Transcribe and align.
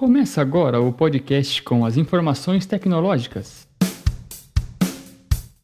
Começa 0.00 0.40
agora 0.40 0.80
o 0.80 0.90
podcast 0.94 1.62
com 1.62 1.84
as 1.84 1.98
informações 1.98 2.64
tecnológicas. 2.64 3.68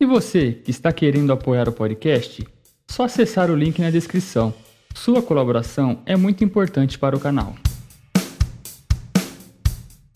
E 0.00 0.04
você 0.04 0.50
que 0.50 0.72
está 0.72 0.92
querendo 0.92 1.32
apoiar 1.32 1.68
o 1.68 1.72
podcast, 1.72 2.44
só 2.90 3.04
acessar 3.04 3.48
o 3.48 3.54
link 3.54 3.78
na 3.78 3.92
descrição. 3.92 4.52
Sua 4.92 5.22
colaboração 5.22 6.02
é 6.04 6.16
muito 6.16 6.42
importante 6.42 6.98
para 6.98 7.14
o 7.14 7.20
canal. 7.20 7.54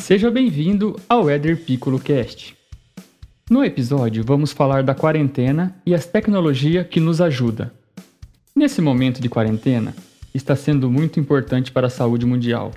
Seja 0.00 0.30
bem-vindo 0.30 0.98
ao 1.06 1.30
Eder 1.30 1.62
Piccolo 1.62 2.00
Cast. 2.00 2.56
No 3.50 3.62
episódio 3.62 4.24
vamos 4.24 4.50
falar 4.50 4.82
da 4.82 4.94
quarentena 4.94 5.76
e 5.84 5.94
as 5.94 6.06
tecnologias 6.06 6.86
que 6.86 7.00
nos 7.00 7.20
ajudam. 7.20 7.70
Nesse 8.56 8.80
momento 8.80 9.20
de 9.20 9.28
quarentena, 9.28 9.94
está 10.32 10.56
sendo 10.56 10.90
muito 10.90 11.20
importante 11.20 11.70
para 11.70 11.88
a 11.88 11.90
saúde 11.90 12.24
mundial. 12.24 12.72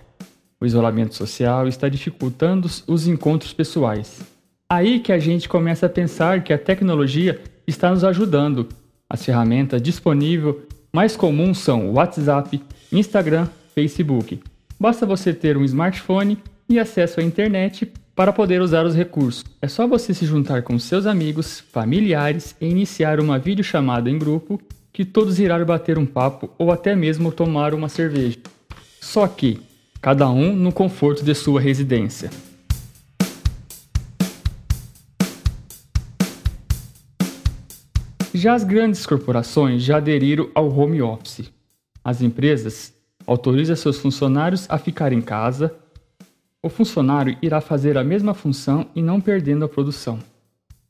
O 0.61 0.65
isolamento 0.65 1.15
social 1.15 1.67
está 1.67 1.87
dificultando 1.87 2.69
os 2.85 3.07
encontros 3.07 3.53
pessoais. 3.53 4.19
Aí 4.69 4.99
que 4.99 5.11
a 5.11 5.17
gente 5.17 5.47
começa 5.47 5.85
a 5.85 5.89
pensar 5.89 6.43
que 6.43 6.51
a 6.51 6.57
tecnologia 6.57 7.41
está 7.65 7.89
nos 7.89 8.03
ajudando. 8.03 8.67
As 9.09 9.23
ferramentas 9.23 9.81
disponíveis 9.81 10.55
mais 10.93 11.15
comuns 11.15 11.59
são 11.59 11.91
WhatsApp, 11.91 12.61
Instagram, 12.91 13.47
Facebook. 13.73 14.39
Basta 14.79 15.05
você 15.05 15.33
ter 15.33 15.55
um 15.55 15.63
smartphone 15.63 16.37
e 16.67 16.77
acesso 16.77 17.19
à 17.19 17.23
internet 17.23 17.91
para 18.15 18.33
poder 18.33 18.61
usar 18.61 18.85
os 18.85 18.95
recursos. 18.95 19.45
É 19.61 19.67
só 19.67 19.87
você 19.87 20.13
se 20.13 20.25
juntar 20.25 20.63
com 20.63 20.77
seus 20.77 21.05
amigos, 21.05 21.61
familiares 21.71 22.55
e 22.59 22.67
iniciar 22.67 23.19
uma 23.19 23.39
videochamada 23.39 24.09
em 24.09 24.19
grupo 24.19 24.59
que 24.91 25.05
todos 25.05 25.39
irão 25.39 25.63
bater 25.65 25.97
um 25.97 26.05
papo 26.05 26.49
ou 26.57 26.71
até 26.71 26.95
mesmo 26.95 27.31
tomar 27.31 27.73
uma 27.73 27.87
cerveja. 27.87 28.37
Só 28.99 29.25
que, 29.27 29.61
cada 30.01 30.29
um 30.29 30.55
no 30.55 30.71
conforto 30.71 31.23
de 31.23 31.35
sua 31.35 31.59
residência. 31.59 32.29
Já 38.33 38.53
as 38.53 38.63
grandes 38.63 39.05
corporações 39.05 39.83
já 39.83 39.97
aderiram 39.97 40.49
ao 40.55 40.69
home 40.69 41.01
office. 41.01 41.51
As 42.01 42.21
empresas 42.21 42.93
autorizam 43.27 43.75
seus 43.75 43.99
funcionários 43.99 44.65
a 44.69 44.77
ficar 44.77 45.11
em 45.11 45.21
casa. 45.21 45.75
O 46.63 46.69
funcionário 46.69 47.37
irá 47.41 47.59
fazer 47.59 47.97
a 47.97 48.03
mesma 48.03 48.33
função 48.33 48.85
e 48.95 49.01
não 49.01 49.19
perdendo 49.19 49.65
a 49.65 49.69
produção. 49.69 50.19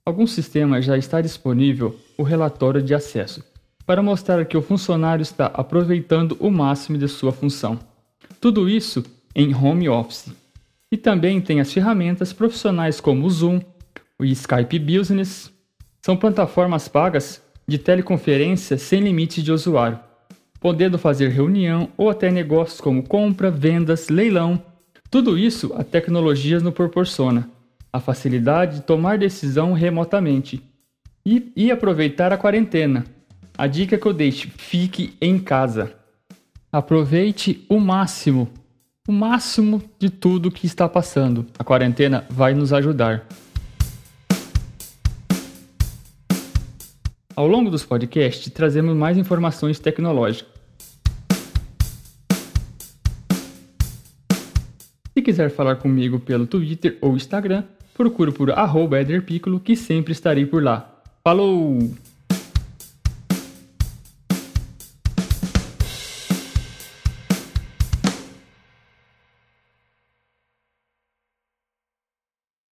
Alguns 0.05 0.33
sistemas 0.33 0.85
já 0.85 0.97
está 0.97 1.21
disponível 1.21 1.95
o 2.17 2.23
relatório 2.23 2.81
de 2.81 2.94
acesso, 2.94 3.44
para 3.85 4.03
mostrar 4.03 4.45
que 4.45 4.57
o 4.57 4.61
funcionário 4.61 5.23
está 5.23 5.47
aproveitando 5.47 6.38
o 6.39 6.51
máximo 6.51 6.97
de 6.97 7.07
sua 7.07 7.31
função. 7.31 7.79
Tudo 8.39 8.69
isso 8.69 9.03
em 9.35 9.53
home 9.53 9.88
office. 9.88 10.31
E 10.91 10.97
também 10.97 11.39
tem 11.39 11.59
as 11.59 11.72
ferramentas 11.72 12.33
profissionais 12.33 12.99
como 12.99 13.25
o 13.25 13.30
Zoom, 13.30 13.61
o 14.17 14.25
Skype 14.25 14.80
Business. 14.80 15.52
São 16.02 16.17
plataformas 16.17 16.88
pagas 16.88 17.41
de 17.67 17.77
teleconferência 17.77 18.77
sem 18.77 19.02
limite 19.02 19.44
de 19.44 19.52
usuário, 19.52 20.00
podendo 20.59 20.97
fazer 20.97 21.30
reunião 21.30 21.89
ou 21.95 22.09
até 22.09 22.31
negócios 22.31 22.81
como 22.81 23.03
compra, 23.03 23.52
vendas, 23.52 24.09
leilão. 24.09 24.61
Tudo 25.11 25.38
isso 25.38 25.73
a 25.75 25.83
tecnologia 25.83 26.59
nos 26.59 26.73
proporciona. 26.73 27.50
A 27.91 28.00
facilidade 28.00 28.77
de 28.77 28.81
tomar 28.81 29.17
decisão 29.17 29.73
remotamente 29.73 30.61
e, 31.25 31.52
e 31.55 31.72
aproveitar 31.72 32.31
a 32.31 32.38
quarentena 32.38 33.05
a 33.59 33.67
dica 33.67 33.97
que 33.97 34.05
eu 34.05 34.13
deixo: 34.13 34.50
fique 34.57 35.17
em 35.19 35.38
casa. 35.38 35.94
Aproveite 36.72 37.66
o 37.67 37.80
máximo, 37.80 38.48
o 39.08 39.12
máximo 39.12 39.81
de 39.98 40.08
tudo 40.08 40.52
que 40.52 40.67
está 40.67 40.88
passando. 40.88 41.48
A 41.58 41.64
quarentena 41.64 42.25
vai 42.30 42.53
nos 42.53 42.72
ajudar. 42.72 43.25
Ao 47.35 47.47
longo 47.47 47.72
dos 47.72 47.84
podcasts, 47.84 48.53
trazemos 48.53 48.96
mais 48.96 49.18
informações 49.18 49.79
tecnológicas. 49.79 50.53
Se 55.12 55.24
quiser 55.24 55.50
falar 55.50 55.78
comigo 55.78 56.19
pelo 56.19 56.46
Twitter 56.46 57.00
ou 57.02 57.16
Instagram, 57.16 57.63
procure 57.96 58.31
por 58.31 58.52
Ederpiccolo 58.52 59.59
que 59.59 59.75
sempre 59.75 60.12
estarei 60.12 60.46
por 60.46 60.62
lá. 60.62 61.02
Falou! 61.24 61.79